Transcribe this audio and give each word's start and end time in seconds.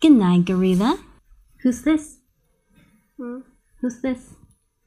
Good 0.00 0.12
night, 0.12 0.46
gorilla. 0.46 0.98
Who's 1.62 1.82
this? 1.82 2.20
Hmm. 3.18 3.40
Who's 3.82 4.00
this? 4.00 4.30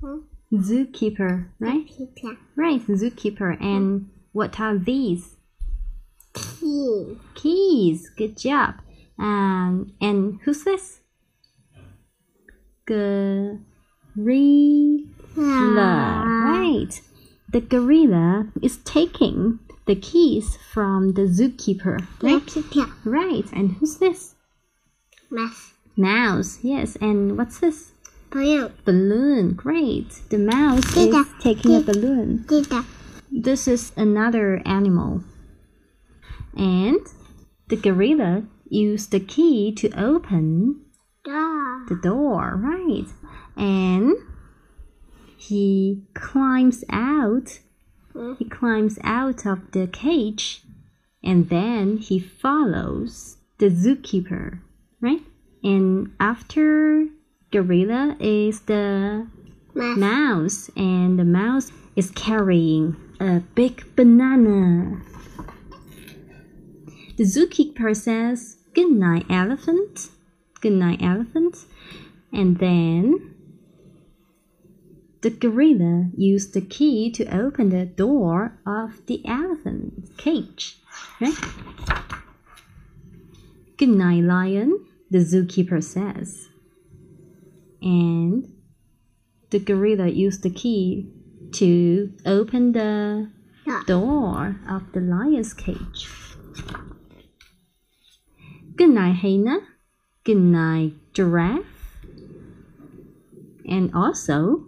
Hmm. 0.01 0.21
Zookeeper, 0.51 1.49
right? 1.59 1.85
Peter. 1.85 2.37
Right, 2.55 2.81
zookeeper. 2.87 3.61
And 3.61 4.09
what 4.31 4.59
are 4.59 4.75
these? 4.75 5.35
Key. 6.33 7.19
Keys. 7.35 8.09
Good 8.09 8.37
job. 8.37 8.81
Um, 9.19 9.93
and 10.01 10.39
who's 10.45 10.63
this? 10.63 11.01
Gorilla. 12.87 13.53
Right. 15.37 17.01
The 17.51 17.61
gorilla 17.61 18.51
is 18.63 18.77
taking 18.77 19.59
the 19.85 19.95
keys 19.95 20.57
from 20.71 21.13
the 21.13 21.27
zookeeper. 21.27 21.99
Right? 22.23 22.41
Right. 23.05 23.45
And 23.53 23.73
who's 23.73 23.97
this? 23.97 24.32
Mouse. 25.33 25.73
Mouse. 25.97 26.59
Yes. 26.61 26.95
And 27.01 27.37
what's 27.37 27.59
this? 27.59 27.91
Balloon. 28.29 28.71
Balloon. 28.85 29.53
Great. 29.53 30.21
The 30.29 30.37
mouse 30.37 30.85
is 30.95 31.07
Dida. 31.07 31.41
taking 31.41 31.75
a 31.75 31.81
balloon. 31.81 32.45
Peter. 32.47 32.83
This 33.31 33.67
is 33.67 33.91
another 33.97 34.61
animal. 34.65 35.23
And 36.55 36.99
the 37.67 37.75
gorilla 37.75 38.43
used 38.69 39.11
the 39.11 39.19
key 39.19 39.73
to 39.73 39.89
open 39.99 40.85
Dog. 41.25 41.89
the 41.89 41.95
door, 41.95 42.55
right? 42.55 43.07
And 43.57 44.15
he 45.35 46.03
climbs 46.13 46.83
out. 46.89 47.59
Hmm. 48.13 48.33
He 48.37 48.45
climbs 48.45 48.99
out 49.03 49.45
of 49.47 49.71
the 49.71 49.87
cage 49.87 50.61
and 51.23 51.49
then 51.49 51.97
he 51.97 52.19
follows 52.19 53.37
the 53.57 53.69
zookeeper, 53.69 54.59
right? 55.03 55.21
And 55.63 56.15
after 56.19 57.05
gorilla 57.51 58.15
is 58.19 58.61
the 58.61 59.27
Mouse. 59.75 59.97
mouse 59.97 60.69
and 60.75 61.19
the 61.19 61.25
mouse 61.25 61.71
is 61.95 62.09
carrying 62.11 62.95
a 63.19 63.41
big 63.53 63.95
banana. 63.95 65.01
The 67.17 67.25
zookeeper 67.25 67.95
says, 67.95 68.57
Good 68.73 68.91
night, 68.91 69.25
elephant. 69.29 70.09
Good 70.61 70.73
night, 70.73 71.01
elephant. 71.01 71.57
And 72.31 72.57
then 72.57 73.35
the 75.21 75.29
gorilla 75.29 76.09
used 76.17 76.53
the 76.53 76.61
key 76.61 77.11
to 77.11 77.25
open 77.25 77.69
the 77.69 77.85
door 77.85 78.57
of 78.65 79.05
the 79.05 79.21
elephant 79.27 80.17
cage. 80.17 80.77
Right? 81.21 81.35
Good 83.77 83.89
night, 83.89 84.23
lion, 84.23 84.85
the 85.13 85.19
zookeeper 85.19 85.81
says. 85.81 86.49
And 87.83 88.51
the 89.51 89.59
gorilla 89.59 90.07
used 90.07 90.41
the 90.41 90.49
key 90.49 91.07
to 91.51 92.11
open 92.25 92.71
the 92.71 93.29
Yeah. 93.67 93.83
door 93.85 94.59
of 94.67 94.91
the 94.93 94.99
lion's 94.99 95.53
cage. 95.53 96.09
Good 98.75 98.89
night, 98.89 99.17
hyena. 99.17 99.59
Good 100.23 100.37
night, 100.37 100.93
giraffe. 101.13 101.99
And 103.69 103.93
also, 103.93 104.65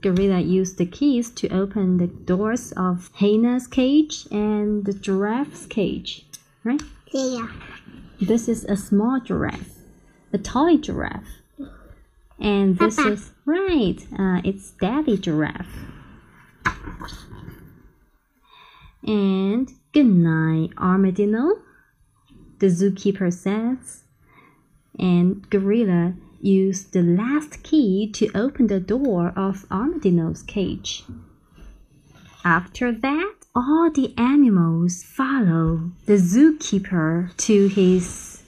gorilla 0.00 0.38
used 0.38 0.78
the 0.78 0.86
keys 0.86 1.30
to 1.30 1.48
open 1.48 1.96
the 1.96 2.06
doors 2.06 2.72
of 2.76 3.10
hyena's 3.14 3.66
cage 3.66 4.28
and 4.30 4.84
the 4.84 4.94
giraffe's 4.94 5.66
cage. 5.66 6.26
Right? 6.62 6.82
There. 7.12 7.48
This 8.26 8.48
is 8.48 8.64
a 8.64 8.74
small 8.74 9.20
giraffe, 9.20 9.80
a 10.32 10.38
toy 10.38 10.78
giraffe. 10.78 11.42
And 12.40 12.78
this 12.78 12.96
Papa. 12.96 13.08
is 13.12 13.32
right, 13.44 13.98
uh, 14.18 14.40
it's 14.42 14.70
daddy 14.70 15.18
giraffe. 15.18 15.76
And 19.06 19.70
good 19.92 20.06
night, 20.06 20.70
armadillo, 20.78 21.58
the 22.60 22.68
zookeeper 22.68 23.30
says. 23.30 24.04
And 24.98 25.46
gorilla 25.50 26.14
used 26.40 26.94
the 26.94 27.02
last 27.02 27.62
key 27.62 28.10
to 28.12 28.30
open 28.34 28.68
the 28.68 28.80
door 28.80 29.34
of 29.36 29.66
armadillo's 29.70 30.42
cage. 30.42 31.04
After 32.42 32.90
that, 32.90 33.33
all 33.54 33.90
the 33.90 34.12
animals 34.18 35.04
follow 35.04 35.92
the 36.06 36.14
zookeeper 36.14 37.34
to 37.36 37.68
his 37.68 38.42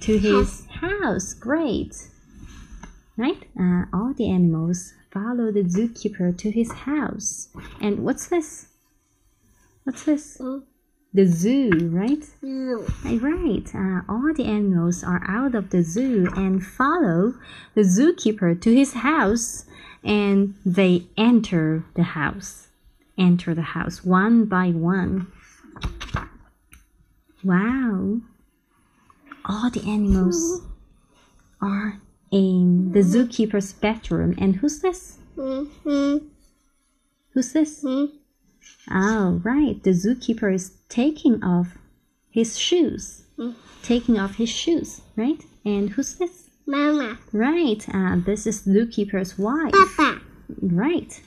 to 0.00 0.18
his 0.18 0.66
house. 0.66 1.00
house. 1.02 1.34
Great, 1.34 2.08
right? 3.16 3.42
Uh, 3.58 3.84
all 3.92 4.14
the 4.14 4.30
animals 4.30 4.94
follow 5.10 5.50
the 5.52 5.64
zookeeper 5.64 6.36
to 6.38 6.50
his 6.50 6.72
house. 6.72 7.48
And 7.80 8.04
what's 8.04 8.28
this? 8.28 8.68
What's 9.84 10.04
this? 10.04 10.38
Mm. 10.38 10.62
The 11.14 11.26
zoo, 11.26 11.70
right? 11.92 12.22
Uh, 12.42 13.16
Right. 13.16 13.74
Uh, 13.74 14.02
all 14.08 14.34
the 14.34 14.44
animals 14.44 15.02
are 15.02 15.22
out 15.26 15.54
of 15.54 15.70
the 15.70 15.82
zoo 15.82 16.28
and 16.36 16.62
follow 16.64 17.34
the 17.74 17.82
zookeeper 17.82 18.60
to 18.60 18.74
his 18.74 18.92
house, 18.94 19.64
and 20.04 20.54
they 20.66 21.06
enter 21.16 21.84
the 21.94 22.02
house. 22.02 22.68
Enter 23.18 23.54
the 23.54 23.62
house 23.62 24.04
one 24.04 24.44
by 24.44 24.68
one. 24.70 25.26
Wow. 27.42 28.20
All 29.44 29.70
the 29.70 29.82
animals 29.86 30.62
are 31.62 32.00
in 32.32 32.92
the 32.92 33.00
zookeeper's 33.00 33.72
bedroom. 33.72 34.34
And 34.38 34.56
who's 34.56 34.80
this? 34.80 35.18
Mm-hmm. 35.36 36.26
Who's 37.30 37.52
this? 37.52 37.84
Oh, 38.90 39.40
right. 39.44 39.82
The 39.82 39.90
zookeeper 39.90 40.52
is 40.52 40.76
taking 40.88 41.42
off 41.44 41.78
his 42.30 42.58
shoes. 42.58 43.24
Mm. 43.38 43.54
Taking 43.82 44.18
off 44.18 44.36
his 44.36 44.48
shoes, 44.48 45.02
right? 45.14 45.42
And 45.64 45.90
who's 45.90 46.16
this? 46.16 46.50
Mama. 46.66 47.18
Right. 47.32 47.86
Uh, 47.94 48.16
this 48.16 48.46
is 48.46 48.66
zookeeper's 48.66 49.38
wife. 49.38 49.72
Papa. 49.72 50.20
Right. 50.60 51.20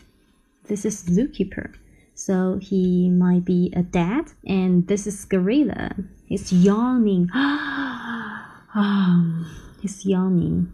This 0.70 0.86
is 0.86 1.04
zookeeper. 1.04 1.74
So 2.14 2.60
he 2.62 3.10
might 3.10 3.44
be 3.44 3.74
a 3.76 3.82
dad, 3.82 4.26
and 4.46 4.88
this 4.88 5.08
is 5.08 5.26
gorilla. 5.26 5.96
He's 6.26 6.54
yawning. 6.54 7.30
um, 7.34 9.50
he's 9.82 10.06
yawning, 10.06 10.72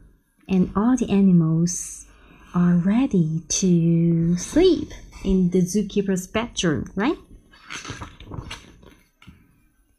and 0.49 0.69
all 0.75 0.97
the 0.97 1.09
animals 1.09 2.07
are 2.53 2.73
ready 2.73 3.43
to 3.47 4.37
sleep 4.37 4.91
in 5.23 5.51
the 5.51 5.61
zookeeper's 5.61 6.27
bedroom, 6.27 6.91
right? 6.95 7.17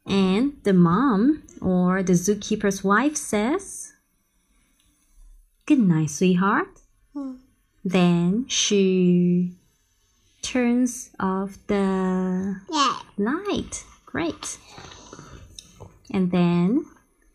And 0.05 0.57
the 0.63 0.73
mom 0.73 1.41
or 1.59 2.03
the 2.03 2.13
zookeeper's 2.13 2.83
wife 2.83 3.17
says, 3.17 3.93
Good 5.65 5.79
night, 5.79 6.11
sweetheart. 6.11 6.81
Mm. 7.15 7.39
Then 7.83 8.45
she 8.47 9.57
turns 10.47 11.11
off 11.19 11.57
the 11.67 12.55
Yeah. 12.71 12.99
light. 13.17 13.83
Great. 14.05 14.57
And 16.09 16.31
then 16.31 16.85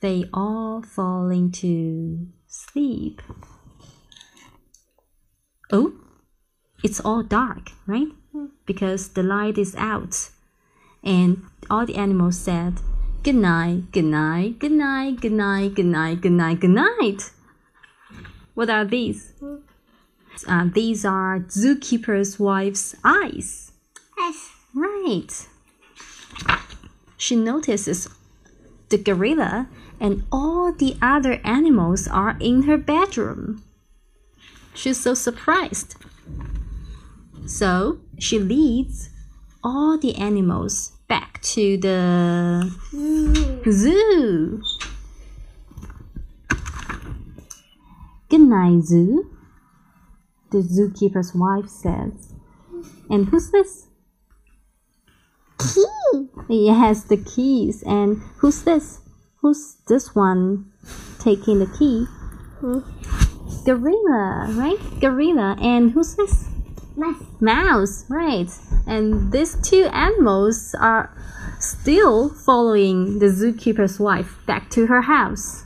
they 0.00 0.24
all 0.32 0.80
fall 0.82 1.28
into 1.28 2.28
sleep. 2.48 3.20
Oh, 5.70 5.92
it's 6.82 7.00
all 7.00 7.22
dark, 7.22 7.72
right? 7.86 8.08
Because 8.66 9.10
the 9.10 9.22
light 9.22 9.58
is 9.58 9.74
out. 9.76 10.30
And 11.04 11.44
all 11.68 11.84
the 11.84 11.96
animals 11.96 12.38
said, 12.38 12.80
Good 13.22 13.36
night, 13.36 13.92
good 13.92 14.04
night, 14.04 14.58
good 14.58 14.72
night, 14.72 15.20
good 15.20 15.32
night, 15.32 15.74
good 15.74 15.84
night, 15.86 16.20
good 16.20 16.32
night, 16.32 16.60
good 16.60 16.70
night. 16.70 17.30
What 18.54 18.68
are 18.68 18.84
these? 18.84 19.32
Uh, 20.46 20.68
these 20.72 21.04
are 21.04 21.40
zookeeper's 21.40 22.38
wife's 22.38 22.94
eyes. 23.04 23.72
Yes. 24.18 24.50
Right. 24.74 25.48
She 27.16 27.36
notices 27.36 28.08
the 28.88 28.98
gorilla 28.98 29.68
and 30.00 30.24
all 30.32 30.72
the 30.72 30.96
other 31.00 31.40
animals 31.44 32.08
are 32.08 32.36
in 32.40 32.64
her 32.64 32.76
bedroom. 32.76 33.62
She's 34.74 34.98
so 35.00 35.14
surprised. 35.14 35.94
So 37.46 37.98
she 38.18 38.38
leads 38.38 39.10
all 39.62 39.98
the 39.98 40.14
animals 40.16 40.92
back 41.08 41.40
to 41.42 41.76
the 41.76 42.72
Mm. 42.92 43.72
zoo. 43.72 44.62
Good 48.28 48.40
night, 48.40 48.82
zoo. 48.84 49.30
The 50.52 50.58
zookeeper's 50.58 51.34
wife 51.34 51.68
says. 51.68 52.34
And 53.08 53.28
who's 53.28 53.50
this? 53.50 53.86
Key. 55.58 56.28
He 56.48 56.68
has 56.68 57.04
the 57.04 57.16
keys. 57.16 57.82
And 57.84 58.18
who's 58.36 58.62
this? 58.62 59.00
Who's 59.40 59.76
this 59.88 60.14
one 60.14 60.70
taking 61.18 61.58
the 61.58 61.66
key? 61.66 62.06
Mm. 62.60 63.64
Gorilla, 63.64 64.52
right? 64.52 65.00
Gorilla. 65.00 65.56
And 65.60 65.92
who's 65.92 66.14
this? 66.16 66.48
Mouse. 66.96 67.24
Mouse, 67.40 68.04
right. 68.10 68.50
And 68.86 69.32
these 69.32 69.56
two 69.62 69.84
animals 69.92 70.74
are 70.78 71.16
still 71.58 72.28
following 72.28 73.18
the 73.18 73.26
zookeeper's 73.26 73.98
wife 73.98 74.36
back 74.46 74.68
to 74.70 74.86
her 74.86 75.02
house. 75.02 75.64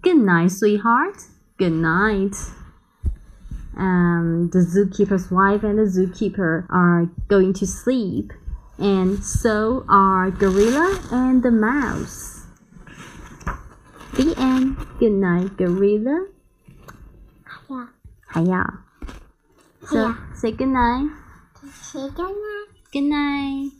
Good 0.00 0.16
night, 0.16 0.52
sweetheart. 0.52 1.24
Good 1.58 1.72
night 1.72 2.34
um, 3.78 4.50
the 4.52 4.58
zookeeper's 4.58 5.30
wife 5.30 5.62
and 5.62 5.78
the 5.78 5.84
zookeeper 5.84 6.66
are 6.68 7.08
going 7.28 7.52
to 7.54 7.66
sleep, 7.66 8.32
and 8.78 9.24
so 9.24 9.84
are 9.88 10.30
Gorilla 10.30 11.00
and 11.12 11.42
the 11.42 11.50
mouse. 11.50 12.46
The 14.14 14.34
end. 14.36 14.76
Good 14.98 15.12
night, 15.12 15.56
Gorilla. 15.56 16.26
Hiya. 17.68 17.88
Hiya. 18.34 18.64
So 19.86 20.12
Hiya. 20.12 20.18
say 20.34 20.52
good 20.52 20.68
night. 20.68 21.10
Say 21.72 22.10
good 22.10 22.34
night. 22.34 22.70
Good 22.92 23.04
night. 23.04 23.70